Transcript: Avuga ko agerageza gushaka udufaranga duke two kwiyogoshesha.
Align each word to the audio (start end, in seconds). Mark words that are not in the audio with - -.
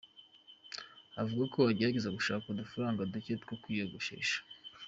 Avuga 1.21 1.43
ko 1.53 1.59
agerageza 1.71 2.15
gushaka 2.17 2.45
udufaranga 2.47 3.09
duke 3.11 3.33
two 3.41 3.55
kwiyogoshesha. 3.61 4.37